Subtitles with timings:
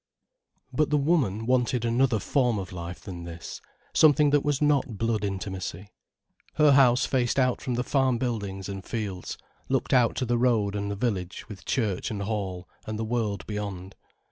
[0.73, 3.61] But the woman wanted another form of life than this,
[3.93, 5.91] something that was not blood intimacy.
[6.55, 9.37] Her house faced out from the farm buildings and fields,
[9.69, 13.45] looked out to the road and the village with church and Hall and the world
[13.45, 13.95] beyond.